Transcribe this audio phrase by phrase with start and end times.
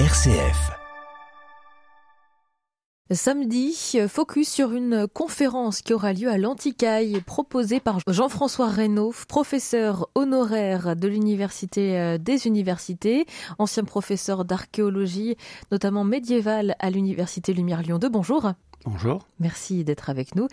[0.00, 0.72] RCF.
[3.12, 10.10] Samedi, focus sur une conférence qui aura lieu à l'Anticaille, proposée par Jean-François Reynaud, professeur
[10.16, 13.24] honoraire de l'Université euh, des Universités,
[13.60, 15.36] ancien professeur d'archéologie,
[15.70, 18.08] notamment médiévale à l'Université Lumière Lyon 2.
[18.08, 18.50] Bonjour.
[18.84, 19.26] Bonjour.
[19.40, 20.48] Merci d'être avec nous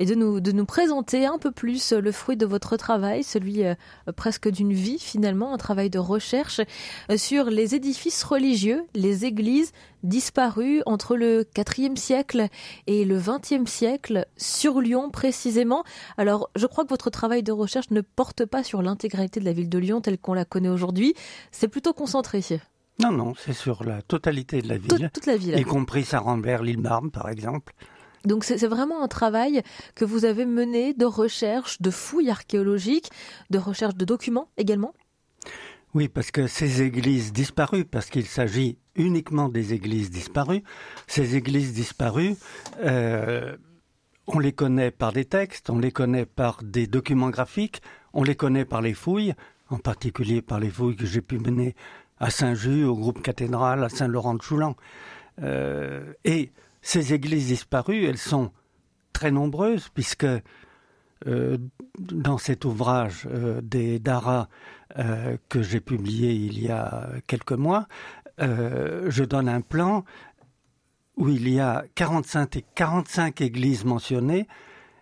[0.00, 3.64] et de nous, de nous présenter un peu plus le fruit de votre travail, celui
[3.64, 3.74] euh,
[4.16, 6.60] presque d'une vie finalement, un travail de recherche
[7.10, 12.48] euh, sur les édifices religieux, les églises disparues entre le IVe siècle
[12.86, 15.84] et le XXe siècle, sur Lyon précisément.
[16.16, 19.52] Alors je crois que votre travail de recherche ne porte pas sur l'intégralité de la
[19.52, 21.14] ville de Lyon telle qu'on la connaît aujourd'hui,
[21.52, 22.42] c'est plutôt concentré.
[23.00, 25.10] Non, non, c'est sur la totalité de la ville.
[25.14, 25.56] Toute, la ville.
[25.56, 27.74] Y compris Saint-Rambert, l'île Marne, par exemple.
[28.24, 29.62] Donc c'est vraiment un travail
[29.94, 33.10] que vous avez mené de recherche, de fouilles archéologiques,
[33.50, 34.92] de recherche de documents également?
[35.94, 40.62] Oui, parce que ces églises disparues, parce qu'il s'agit uniquement des églises disparues,
[41.06, 42.34] ces églises disparues,
[42.84, 43.56] euh,
[44.26, 47.80] on les connaît par des textes, on les connaît par des documents graphiques,
[48.12, 49.34] on les connaît par les fouilles,
[49.70, 51.74] en particulier par les fouilles que j'ai pu mener
[52.20, 54.76] à Saint-Just, au groupe cathédral, à Saint-Laurent-de-Choulan.
[55.42, 56.52] Euh, et
[56.82, 58.50] ces églises disparues, elles sont
[59.12, 60.26] très nombreuses, puisque
[61.26, 61.58] euh,
[61.98, 64.48] dans cet ouvrage euh, des Dara
[65.48, 67.86] que j'ai publié il y a quelques mois,
[68.38, 70.04] je donne un plan
[71.16, 74.48] où il y a 45, 45 églises mentionnées,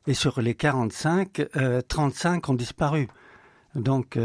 [0.06, 1.48] et sur les 45,
[1.88, 3.08] 35 ont disparu.
[3.74, 4.18] Donc,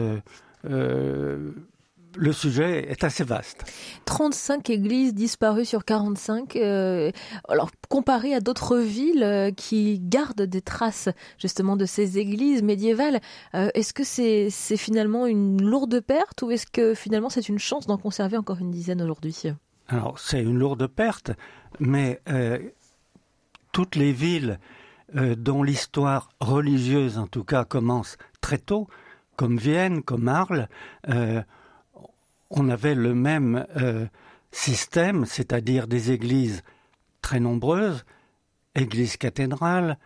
[2.16, 3.64] le sujet est assez vaste.
[4.06, 6.56] 35 églises disparues sur 45.
[6.56, 7.12] Euh,
[7.48, 13.20] alors, comparé à d'autres villes euh, qui gardent des traces justement de ces églises médiévales,
[13.56, 17.88] euh, est-ce que c'est finalement une lourde perte ou est-ce que finalement c'est une chance
[17.88, 19.44] d'en conserver encore une dizaine aujourd'hui?
[19.88, 21.32] Alors, c'est une lourde perte,
[21.80, 22.22] mais
[23.74, 24.60] toutes les villes
[25.14, 28.88] dont l'histoire religieuse, en tout cas, commence très tôt,
[29.36, 30.70] comme Vienne, comme Arles,
[32.52, 34.06] on avait le même euh,
[34.52, 36.64] système, c'est-à-dire des églises
[37.22, 38.06] très nombreuses,
[38.76, 39.98] églises cathédrales,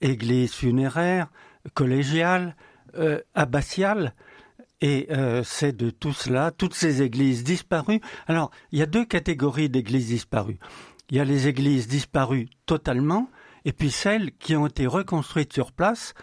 [0.00, 1.28] églises funéraires,
[1.74, 2.56] collégiales,
[2.96, 4.14] euh, abbatiales,
[4.80, 8.00] et euh, c'est de tout cela, toutes ces églises disparues.
[8.26, 10.58] Alors, il y a deux catégories d'églises disparues.
[11.10, 13.28] Il y a les églises disparues totalement,
[13.66, 16.14] et puis celles qui ont été reconstruites sur place,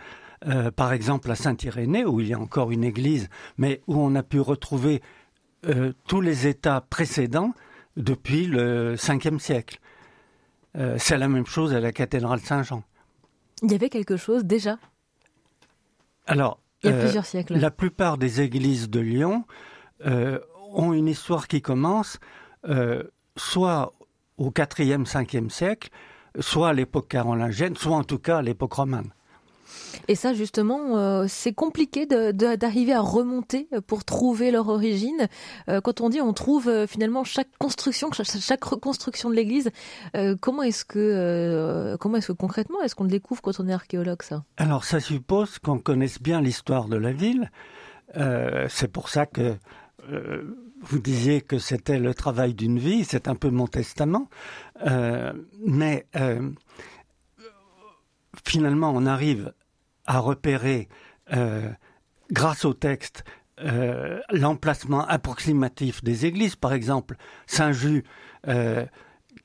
[0.75, 3.27] par exemple à Saint-Irénée, où il y a encore une église,
[3.57, 5.01] mais où on a pu retrouver
[5.65, 7.53] euh, tous les États précédents
[7.95, 9.79] depuis le 5e siècle.
[10.77, 12.83] Euh, c'est la même chose à la cathédrale Saint-Jean.
[13.63, 14.77] Il y avait quelque chose déjà?
[16.27, 17.55] Alors, il y a euh, plusieurs siècles.
[17.55, 19.45] La plupart des églises de Lyon
[20.73, 22.19] ont une histoire qui commence
[23.35, 23.93] soit
[24.37, 25.89] au 4e, 5e siècle,
[26.39, 29.11] soit à l'époque carolingienne, soit en tout cas à l'époque romane.
[30.07, 35.27] Et ça, justement, euh, c'est compliqué d'arriver à remonter pour trouver leur origine.
[35.69, 39.69] Euh, quand on dit on trouve euh, finalement chaque construction, chaque, reconstruction de l'Église,
[40.41, 44.21] comment est-ce que, comment est-ce que concrètement, est-ce qu'on le découvre quand on est archéologue,
[44.23, 44.43] ça?
[44.57, 47.51] Alors, ça suppose qu'on connaisse bien l'histoire de la ville.
[48.69, 49.55] c'est pour ça que
[50.81, 54.29] vous disiez que c'était le travail d'une vie, c'est un peu mon testament.
[54.85, 56.07] mais
[58.45, 59.53] finalement, on arrive
[60.07, 60.87] à repérer,
[61.33, 61.69] euh,
[62.31, 63.23] grâce au texte,
[63.59, 66.55] euh, l'emplacement approximatif des églises.
[66.55, 68.05] Par exemple, Saint-Just,
[68.47, 68.85] euh,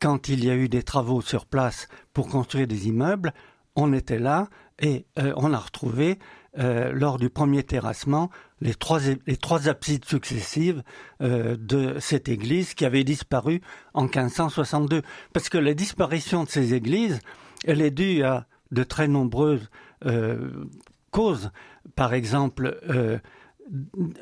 [0.01, 3.33] quand il y a eu des travaux sur place pour construire des immeubles,
[3.75, 6.19] on était là et on a retrouvé,
[6.57, 8.31] lors du premier terrassement,
[8.61, 10.83] les trois, les trois absides successives
[11.21, 13.63] de cette église qui avait disparu
[13.95, 15.03] en 1562.
[15.33, 17.21] Parce que la disparition de ces églises,
[17.65, 19.71] elle est due à de très nombreuses
[20.07, 20.65] euh,
[21.11, 21.51] causes.
[21.95, 23.19] Par exemple, euh,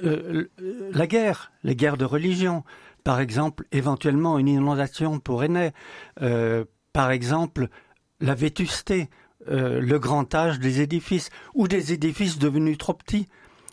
[0.03, 0.51] euh,
[0.93, 2.65] la guerre, les guerres de religion.
[3.05, 5.73] Par exemple, éventuellement une inondation pour Aînay.
[6.93, 7.69] par exemple,
[8.21, 9.09] la vétusté,
[9.47, 13.27] le grand âge des édifices ou des édifices devenus trop petits.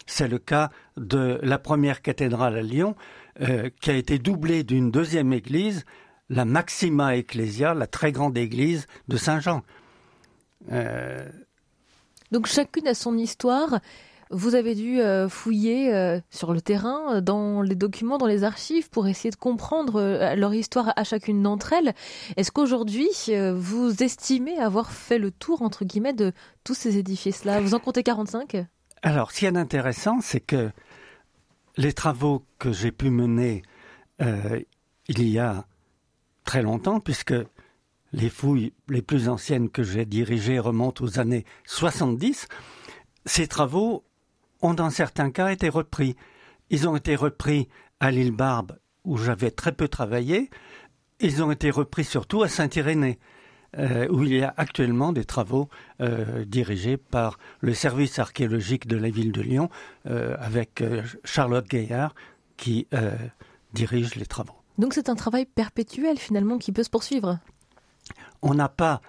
[0.06, 2.96] C'est le cas de la première cathédrale à Lyon,
[3.81, 5.84] qui a été doublée d'une deuxième église,
[6.30, 9.64] la Maxima Ecclesia, la très grande église de Saint-Jean.
[12.32, 13.80] Donc chacune a son histoire.
[14.30, 18.90] Vous avez dû euh, fouiller euh, sur le terrain, dans les documents, dans les archives,
[18.90, 21.94] pour essayer de comprendre leur histoire à chacune d'entre elles.
[22.36, 23.08] Est-ce qu'aujourd'hui,
[23.56, 26.34] vous estimez avoir fait le tour, entre guillemets, de
[26.66, 27.62] tous ces édifices-là?
[27.62, 28.66] Vous en comptez 45
[29.02, 30.72] Alors, ce qui est intéressant, c'est que
[31.78, 33.64] les travaux que j'ai pu mener
[34.20, 35.66] il y a
[36.44, 37.36] très longtemps, puisque
[38.13, 42.48] les fouilles les plus anciennes que j'ai dirigées remontent aux années 70,
[43.25, 44.04] ces travaux
[44.62, 46.15] ont dans certains cas été repris.
[46.69, 47.68] Ils ont été repris
[48.00, 50.50] à l'île Barbe, où j'avais très peu travaillé.
[51.19, 53.19] Ils ont été repris surtout à Saint-Irénée,
[53.77, 55.69] euh, où il y a actuellement des travaux
[56.01, 59.69] euh, dirigés par le service archéologique de la ville de Lyon,
[60.07, 60.83] euh, avec
[61.24, 62.15] Charlotte Gaillard,
[62.56, 62.88] qui
[63.74, 64.56] dirige les travaux.
[64.77, 67.39] Donc c'est un travail perpétuel finalement qui peut se poursuivre.
[68.42, 69.01] On n'a pas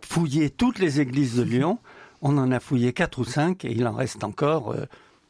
[0.00, 1.78] fouillé toutes les églises de Lyon,
[2.22, 4.74] on en a fouillé quatre ou cinq et il en reste encore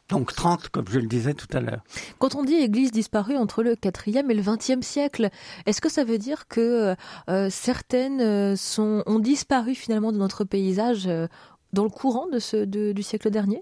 [0.09, 1.81] donc 30, comme je le disais tout à l'heure.
[2.17, 5.29] Quand on dit église disparue entre le 4e et le 20e siècle,
[5.65, 6.95] est-ce que ça veut dire que
[7.29, 11.27] euh, certaines euh, sont, ont disparu finalement de notre paysage euh,
[11.73, 13.61] dans le courant de ce, du siècle dernier?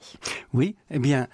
[0.54, 1.28] Oui, eh bien,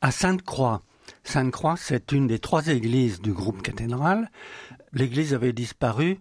[0.00, 0.82] à Sainte-Croix,
[1.22, 4.30] Sainte-Croix, c'est une des trois églises du groupe cathédral.
[4.92, 6.18] L'église avait disparu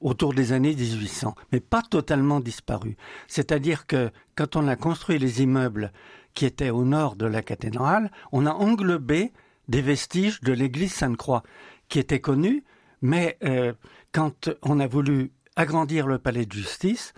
[0.00, 2.96] autour des années 1800, mais pas totalement disparu.
[3.26, 5.92] C'est-à-dire que quand on a construit les immeubles
[6.34, 9.32] qui était au nord de la cathédrale, on a englobé
[9.68, 11.42] des vestiges de l'église Sainte-Croix,
[11.88, 12.62] qui était connue,
[13.02, 13.72] mais euh,
[14.12, 17.14] quand on a voulu agrandir le palais de justice,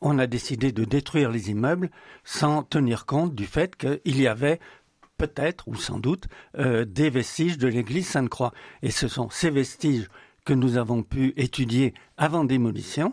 [0.00, 1.90] on a décidé de détruire les immeubles
[2.24, 4.60] sans tenir compte du fait qu'il y avait
[5.16, 6.26] peut-être ou sans doute
[6.58, 8.52] euh, des vestiges de l'église Sainte-Croix.
[8.82, 10.08] Et ce sont ces vestiges
[10.46, 13.12] que nous avons pu étudier avant démolition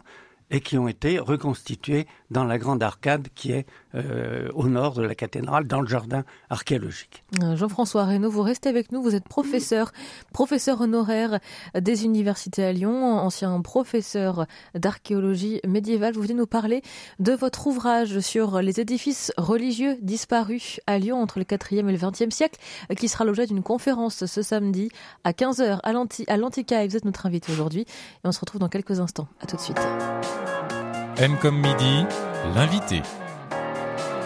[0.51, 5.03] et qui ont été reconstitués dans la grande arcade qui est euh, au nord de
[5.03, 7.23] la cathédrale, dans le jardin archéologique.
[7.41, 9.91] Euh, Jean-François Reynaud, vous restez avec nous, vous êtes professeur,
[10.33, 11.39] professeur honoraire
[11.79, 16.13] des universités à Lyon, ancien professeur d'archéologie médiévale.
[16.13, 16.81] Vous venez nous parler
[17.19, 21.97] de votre ouvrage sur les édifices religieux disparus à Lyon entre le 4e et le
[21.97, 22.59] 20e siècle,
[22.97, 24.89] qui sera l'objet d'une conférence ce samedi
[25.23, 26.85] à 15h à l'Antica.
[26.87, 29.27] Vous êtes notre invité aujourd'hui et on se retrouve dans quelques instants.
[29.41, 29.79] À tout de suite.
[31.17, 32.05] M comme midi,
[32.55, 33.03] l'invité.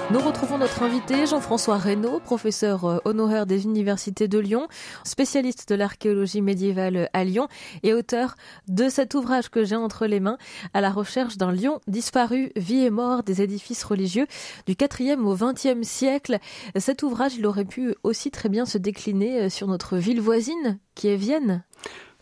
[0.09, 4.69] Nous retrouvons notre invité Jean-François Reynaud, professeur euh, honoraire des universités de Lyon,
[5.03, 7.49] spécialiste de l'archéologie médiévale à Lyon
[7.83, 8.37] et auteur
[8.69, 10.37] de cet ouvrage que j'ai entre les mains,
[10.73, 14.27] à la recherche d'un Lyon disparu, vie et mort des édifices religieux
[14.65, 16.39] du 4e au 20e siècle.
[16.77, 20.79] Cet ouvrage, il aurait pu aussi très bien se décliner euh, sur notre ville voisine,
[20.95, 21.65] qui est Vienne.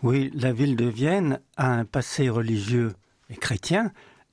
[0.02, 2.94] Oui, la ville de Vienne a un passé religieux
[3.30, 3.92] et chrétien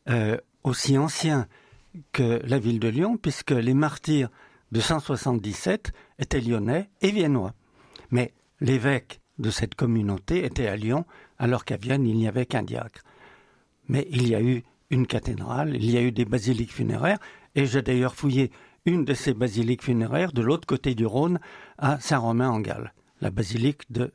[0.09, 1.47] euh, aussi ancien
[2.13, 4.31] que la ville de Lyon, puisque les martyrs
[4.73, 7.55] de 177 étaient lyonnais et viennois.
[8.11, 11.05] Mais l'évêque de cette communauté était à Lyon,
[11.39, 13.03] alors qu'à Vienne, il n'y avait qu'un diacre.
[13.89, 17.19] Mais il y a eu une cathédrale, il y a eu des basiliques funéraires,
[17.55, 18.51] et j'ai d'ailleurs fouillé
[18.85, 21.39] une de ces basiliques funéraires de l'autre côté du Rhône,
[21.79, 24.13] à Saint-Romain-en-Galles, la basilique de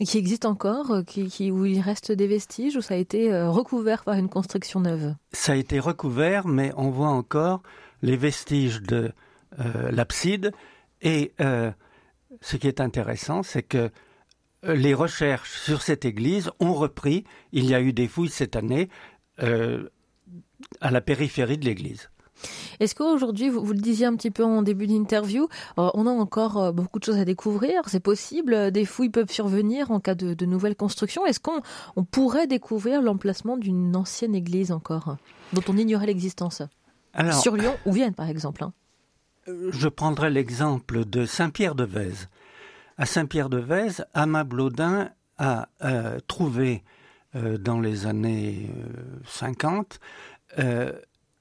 [0.00, 3.50] Qui existe encore, euh, qui, où il reste des vestiges, ou ça a été euh,
[3.50, 5.14] recouvert par une construction neuve?
[5.32, 7.62] Ça a été recouvert, mais on voit encore
[8.00, 9.12] les vestiges de
[9.60, 10.52] euh, l'abside.
[11.02, 13.90] Et ce qui est intéressant, c'est que
[14.62, 17.24] les recherches sur cette église ont repris.
[17.50, 18.88] Il y a eu des fouilles cette année
[19.38, 22.11] à la périphérie de l'église.
[22.80, 25.48] Est-ce qu'aujourd'hui, vous, le disiez un petit peu en début d'interview,
[25.78, 29.10] euh, on a encore euh, beaucoup de choses à découvrir, c'est possible, euh, des fouilles
[29.10, 31.24] peuvent survenir en cas de, nouvelles constructions.
[31.24, 31.62] Est-ce qu'on
[32.04, 35.16] pourrait découvrir l'emplacement d'une ancienne église encore,
[35.52, 36.62] dont on ignorait l'existence?
[37.40, 38.72] Sur Lyon ou Vienne, par exemple hein.
[39.46, 42.28] Je prendrai l'exemple de Saint-Pierre-de-Vèze.
[42.96, 44.46] À Saint-Pierre-de-Vèze, Ama
[45.38, 45.66] a
[46.28, 46.84] trouvé
[47.34, 48.70] dans les années
[49.26, 49.98] 50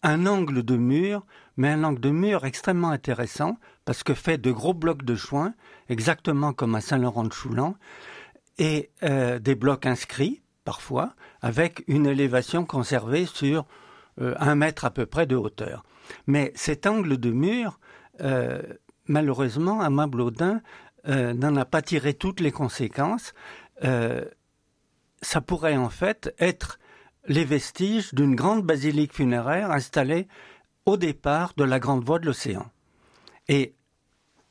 [0.04, 1.26] un angle de mur,
[1.58, 5.54] mais un angle de mur extrêmement intéressant, parce que fait de gros blocs de chouin,
[5.90, 7.76] exactement comme à Saint-Laurent-de-Choulan,
[8.58, 13.66] et euh, des blocs inscrits, parfois, avec une élévation conservée sur
[14.20, 15.84] euh, un mètre à peu près de hauteur.
[16.28, 17.80] Mais cet angle de mur,
[18.22, 18.62] euh,
[19.08, 20.62] malheureusement, Amin Blaudin
[21.08, 23.34] n'en a pas tiré toutes les conséquences.
[23.82, 26.78] ça pourrait en fait être
[27.28, 30.28] les vestiges d'une grande basilique funéraire installée
[30.86, 32.66] au départ de la grande voie de l'océan.
[33.48, 33.76] Et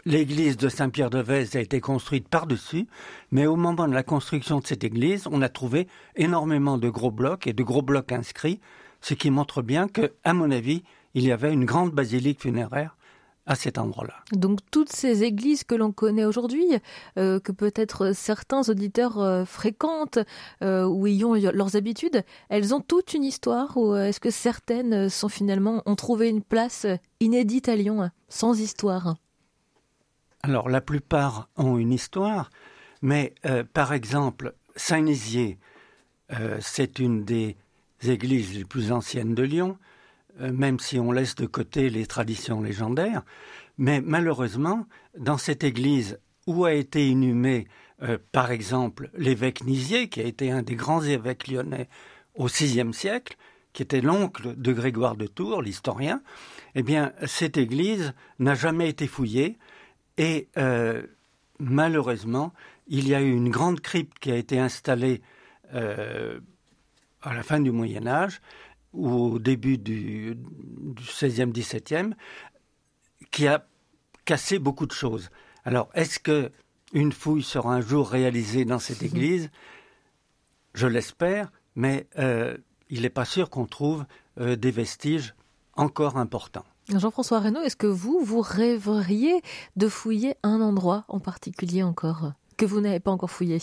[0.05, 2.87] l'église de Saint-Pierre-de-Vèze a été construite par-dessus,
[3.31, 7.11] mais au moment de la construction de cette église, on a trouvé énormément de gros
[7.11, 8.61] blocs et de gros blocs inscrits,
[9.01, 10.83] ce qui montre bien que, à mon avis,
[11.15, 12.97] il y avait une grande basilique funéraire
[13.51, 14.15] à cet endroit-là.
[14.31, 16.67] Donc toutes ces églises que l'on connaît aujourd'hui,
[17.19, 20.21] euh, que peut-être certains auditeurs euh, fréquentent
[20.63, 25.09] euh, ou y ont leurs habitudes, elles ont toute une histoire ou est-ce que certaines
[25.09, 26.87] sont finalement ont trouvé une place
[27.19, 29.17] inédite à Lyon, sans histoire?
[30.45, 32.51] Alors la plupart ont une histoire,
[33.03, 33.35] Mais
[33.73, 35.59] par exemple, Saint-Nizier,
[36.61, 37.57] c'est une des
[38.05, 39.77] églises les plus anciennes de Lyon,
[40.39, 43.23] même si on laisse de côté les traditions légendaires.
[43.79, 44.87] Mais malheureusement,
[45.19, 47.67] dans cette église où a été inhumé,
[48.33, 51.89] par exemple, l'évêque Nizier, qui a été un des grands évêques lyonnais
[52.35, 53.37] au VIe siècle,
[53.73, 56.23] qui était l'oncle de Grégoire de Tours, l'historien,
[56.75, 59.59] eh bien, cette église n'a jamais été fouillée
[60.17, 61.03] et euh,
[61.59, 62.53] malheureusement,
[62.89, 65.23] il y a eu une grande crypte qui a été installée
[65.75, 66.41] euh,
[67.23, 68.41] à la fin du Moyen Âge
[68.93, 72.13] au début du, du 16e, 17e,
[73.31, 73.67] qui a
[74.25, 75.31] cassé beaucoup de choses.
[75.65, 76.51] Alors, est-ce que
[76.93, 79.51] une fouille sera un jour réalisée dans cette église?
[80.75, 82.57] Je l'espère, mais euh,
[82.89, 84.05] il n'est pas sûr qu'on trouve
[84.39, 85.35] euh, des vestiges
[85.75, 86.65] encore importants.
[86.89, 89.41] Jean-François Reynaud, est-ce que vous, vous rêveriez
[89.77, 93.59] de fouiller un endroit en particulier encore que vous n'avez pas encore fouillé?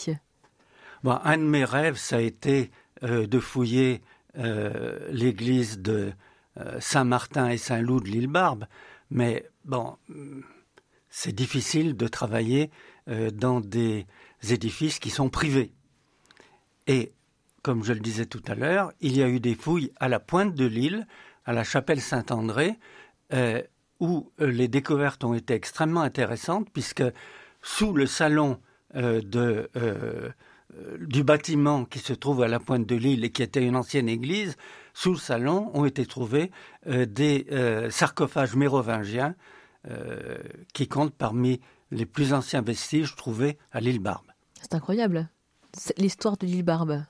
[1.04, 2.72] Bon, Un de mes rêves, ça a été
[3.04, 4.02] euh, de fouiller
[4.36, 6.12] l'église de
[6.80, 8.66] Saint-Martin et Saint-Loup de l'île Barbe,
[9.10, 9.98] mais bon,
[11.10, 12.70] c'est difficile de travailler
[13.34, 14.06] dans des
[14.50, 15.72] édifices qui sont privés.
[16.88, 17.14] Et
[17.68, 20.22] comme je le disais tout à l'heure, il y a eu des fouilles à la
[20.22, 21.06] pointe de l'île,
[21.46, 22.80] à la chapelle Saint-André,
[23.34, 23.62] euh,
[24.00, 27.04] où euh, les découvertes ont été extrêmement intéressantes, puisque
[27.62, 28.62] sous le salon
[28.96, 29.70] euh, de,
[31.00, 34.10] du bâtiment qui se trouve à la pointe de l'île et qui était une ancienne
[34.10, 34.58] église,
[34.94, 36.52] sous le salon ont été trouvés
[36.86, 37.48] des
[37.90, 39.36] sarcophages mérovingiens
[40.74, 44.28] qui comptent parmi les plus anciens vestiges trouvés à l'île Barbe.
[44.62, 45.30] C'est incroyable,
[45.98, 47.06] l'histoire de l'île Barbe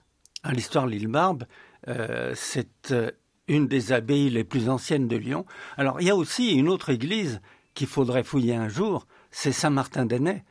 [0.52, 1.46] l'histoire de l'île Barbe,
[1.88, 3.12] euh, c'est euh,
[3.48, 5.46] une des abbayes les plus anciennes de Lyon.
[5.78, 7.42] Alors, il y a aussi une autre église
[7.74, 10.44] qu'il faudrait fouiller un jour, c'est Saint-Martin-d'Enay.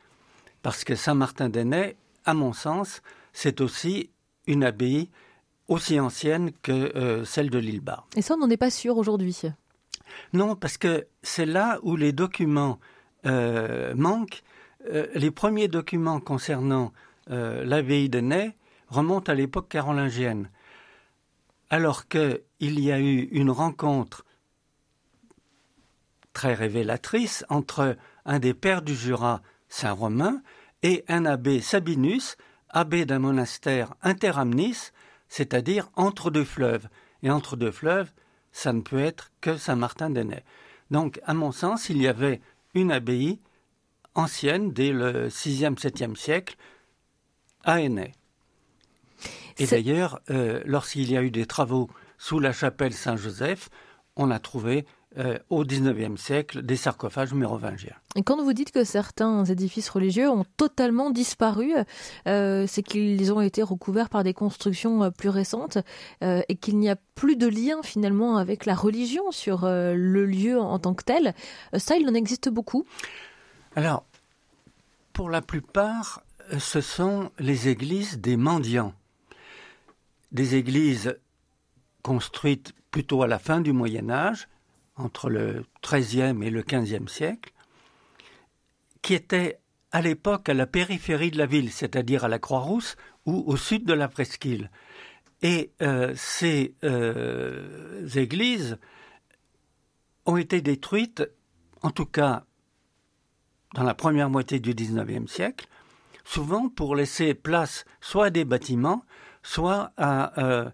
[0.61, 1.95] Parce que Saint-Martin-d'Enay,
[2.27, 3.01] à mon sens,
[3.33, 4.11] c'est aussi
[4.45, 5.09] une abbaye
[5.67, 8.05] aussi ancienne que euh, celle de l'île Barbe.
[8.15, 9.41] Et ça, on n'en est pas sûr aujourd'hui
[10.33, 12.79] Non, parce que c'est là où les documents
[13.25, 14.41] manquent.
[15.15, 16.93] les premiers documents concernant
[17.27, 18.55] l'abbaye de Ney
[18.87, 20.49] remonte à l'époque carolingienne.
[21.69, 24.23] Alors qu'il y a eu une rencontre
[26.33, 30.41] très révélatrice entre un des pères du Jura, Saint-Romain,
[30.83, 32.37] et un abbé Sabinus,
[32.69, 34.91] abbé d'un monastère interamnis,
[35.29, 36.87] c'est-à-dire entre deux fleuves.
[37.23, 38.11] Et entre deux fleuves,
[38.51, 40.43] ça ne peut être que Saint-Martin-d'Enay.
[40.91, 42.41] Donc, à mon sens, il y avait
[42.73, 43.39] une abbaye
[44.15, 46.55] ancienne dès le 6e, 7e siècle
[47.63, 48.13] à Enay.
[49.57, 53.69] Et d'ailleurs, euh, lorsqu'il y a eu des travaux sous la chapelle Saint-Joseph,
[54.15, 54.85] on a trouvé
[55.17, 57.95] euh, au XIXe siècle des sarcophages mérovingiens.
[58.15, 61.73] Et quand vous dites que certains édifices religieux ont totalement disparu,
[62.27, 65.77] euh, c'est qu'ils ont été recouverts par des constructions plus récentes
[66.21, 70.79] et qu'il n'y a plus de lien finalement avec la religion sur le lieu en
[70.79, 71.33] tant que tel.
[71.77, 72.85] ça, il en existe beaucoup
[73.75, 74.05] Alors,
[75.13, 76.21] pour la plupart,
[76.57, 78.93] ce sont les églises des mendiants
[80.31, 81.17] des églises
[82.01, 84.47] construites plutôt à la fin du Moyen Âge,
[84.97, 87.53] entre le XIIIe et le XVe siècle,
[89.01, 89.59] qui étaient
[89.91, 93.85] à l'époque à la périphérie de la ville, c'est-à-dire à la Croix-Rousse ou au sud
[93.85, 94.69] de la Presqu'île.
[95.41, 98.77] Et euh, ces euh, églises
[100.25, 101.23] ont été détruites,
[101.81, 102.43] en tout cas
[103.73, 105.67] dans la première moitié du XIXe siècle,
[106.23, 109.05] souvent pour laisser place soit à des bâtiments,
[109.43, 110.69] soit à euh,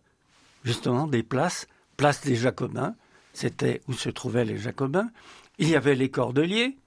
[0.63, 2.95] justement des places, place des Jacobins,
[3.33, 5.09] c'était où se trouvaient les Jacobins.
[5.57, 6.77] Il y avait les Cordeliers,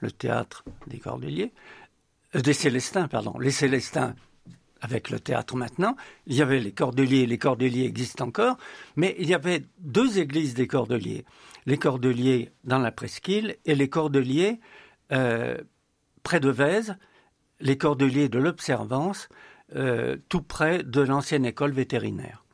[0.00, 1.52] le théâtre des Cordeliers,
[2.36, 4.14] euh, des Célestins, pardon, les Célestins
[4.80, 5.96] avec le théâtre maintenant.
[6.26, 8.58] Il y avait les Cordeliers, les Cordeliers existent encore,
[8.96, 11.24] mais il y avait deux églises des Cordeliers.
[11.64, 14.60] Les Cordeliers dans la Presqu'île et les Cordeliers
[15.12, 15.56] euh,
[16.22, 16.96] près de Vèze,
[17.60, 19.30] les Cordeliers de l'Observance,
[19.74, 22.44] euh, tout près de l'ancienne école vétérinaire.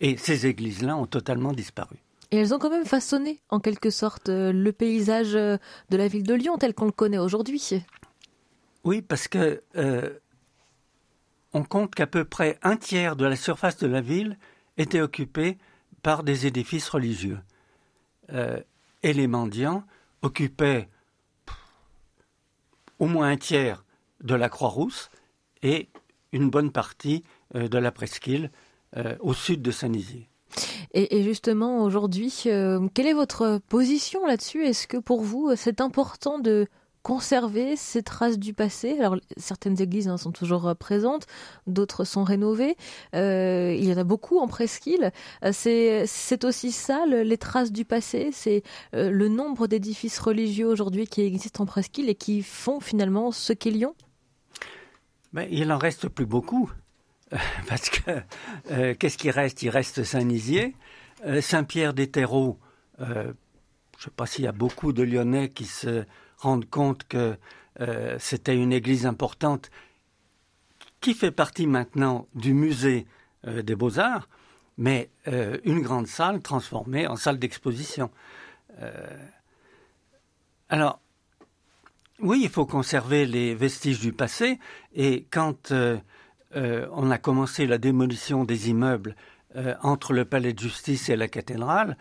[0.00, 1.96] Et ces églises-là ont totalement disparu.
[2.30, 5.56] Et elles ont quand même façonné, en quelque sorte, euh, le paysage euh,
[5.90, 7.82] de la ville de Lyon tel qu'on le connaît aujourd'hui.
[8.84, 9.62] Oui, parce que
[11.52, 14.38] on compte qu'à peu près un tiers de la surface de la ville
[14.78, 15.58] était occupée
[16.02, 17.40] par des édifices religieux.
[18.32, 19.82] et les mendiants
[20.22, 20.88] occupaient
[23.00, 23.84] au moins un tiers
[24.22, 25.10] de la Croix-Rousse
[25.62, 25.88] et
[26.32, 28.50] une bonne partie euh, de la presqu'île
[28.96, 30.28] euh, au sud de Saint-Nizier.
[30.92, 34.64] Et, justement, aujourd'hui, euh, quelle est votre position là-dessus?
[34.64, 36.66] Est-ce que pour vous, c'est important de
[37.02, 38.98] conserver ces traces du passé?
[38.98, 41.26] Alors certaines églises hein, sont toujours euh, présentes,
[41.66, 42.76] d'autres sont rénovées.
[43.14, 45.12] Euh, il y en a beaucoup en presqu'île.
[45.44, 48.30] Euh, c'est aussi ça les traces du passé?
[48.32, 53.52] C'est le nombre d'édifices religieux aujourd'hui qui existent en presqu'île et qui font finalement ce
[53.52, 53.94] qu'est Lyon.
[55.32, 56.70] Mais il n'en reste plus beaucoup.
[57.68, 59.62] Parce que qu'est-ce qui reste?
[59.62, 60.74] Il reste Saint-Nizier,
[61.40, 62.58] Saint-Pierre des Terreaux.
[62.98, 63.32] je ne
[63.98, 66.04] sais pas s'il y a beaucoup de Lyonnais qui se
[66.40, 67.36] rendre compte que
[67.80, 69.70] euh, c'était une église importante
[71.00, 73.06] qui fait partie maintenant du musée
[73.46, 74.28] euh, des beaux-arts,
[74.76, 78.10] mais euh, une grande salle transformée en salle d'exposition.
[80.70, 81.00] alors,
[82.20, 84.58] oui, il faut conserver les vestiges du passé,
[84.94, 85.72] et quand
[86.54, 89.14] on a commencé la démolition des immeubles
[89.82, 91.96] entre le palais de justice et la cathédrale,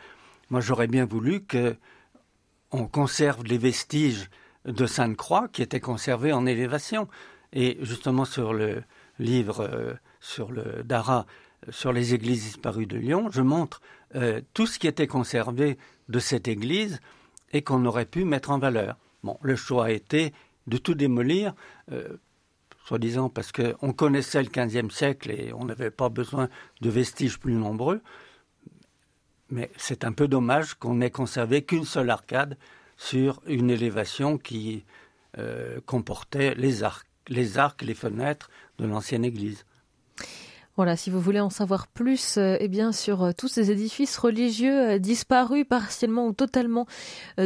[0.50, 1.76] moi j'aurais bien voulu que
[2.72, 4.30] on conserve les vestiges
[4.66, 7.08] de Sainte-Croix qui étaient conservés en élévation.
[7.54, 8.84] Et justement sur le
[9.18, 11.26] livre euh, sur le Dara
[11.68, 13.82] euh, sur les églises disparues de Lyon, je montre
[14.16, 15.78] euh, tout ce qui était conservé
[16.10, 17.00] de cette église
[17.52, 18.98] et qu'on aurait pu mettre en valeur.
[19.24, 20.32] Bon, le choix a été
[20.68, 21.56] de tout démolir,
[22.90, 26.50] soi-disant parce qu'on connaissait le XVe siècle et on n'avait pas besoin
[26.82, 28.02] de vestiges plus nombreux.
[29.52, 32.58] Mais c'est un peu dommage qu'on n'ait conservé qu'une seule arcade
[32.98, 34.86] sur une élévation qui
[35.38, 39.66] euh, comportait les arcs, les arcs, les fenêtres de l'ancienne église.
[40.80, 44.18] Voilà, si vous voulez en savoir plus, euh, eh bien sur euh, tous ces édifices
[44.18, 46.86] religieux euh, disparus partiellement ou totalement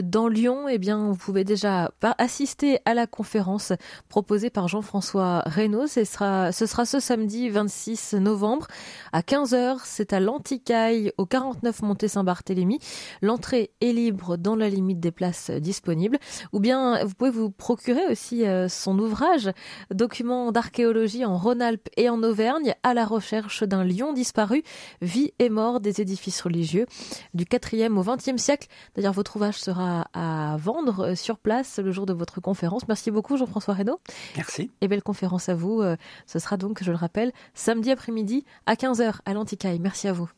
[0.04, 3.74] dans Lyon, eh bien vous pouvez déjà assister à la conférence
[4.08, 5.88] proposée par Jean-François Reynaud.
[5.88, 8.68] Ce sera, ce samedi 26 novembre
[9.14, 9.80] à 15h.
[9.84, 12.78] C'est à l'Anticaille au 49 Montée Saint-Barthélemy.
[13.24, 16.20] L'entrée est libre dans la limite des places disponibles.
[16.52, 19.52] Ou bien vous pouvez vous procurer aussi son ouvrage,
[19.92, 24.64] document d'archéologie en Rhône-Alpes et en Auvergne à la recherche recherche d'un lion disparu,
[25.02, 26.86] vie et mort des édifices religieux
[27.34, 28.68] du 4e au 20e siècle.
[28.96, 32.88] D'ailleurs, votre ouvrage sera à vendre euh, sur place le jour de votre conférence.
[32.88, 34.00] Merci beaucoup, Jean-François Reynaud.
[34.36, 34.72] Merci.
[34.82, 35.82] Et belle conférence à vous.
[35.82, 35.96] Euh,
[36.28, 39.80] ce sera donc, je le rappelle, samedi après-midi à 15h à l'Anticaille.
[39.80, 40.30] Merci à vous.